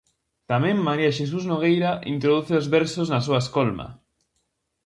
Tamén 0.51 0.85
María 0.87 1.15
Xesús 1.17 1.43
Nogueira 1.49 1.91
introduce 2.15 2.53
os 2.61 2.67
versos 2.75 3.07
na 3.09 3.19
súa 3.25 3.39
escolma. 3.45 3.87